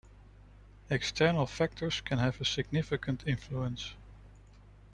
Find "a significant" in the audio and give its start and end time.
2.41-3.23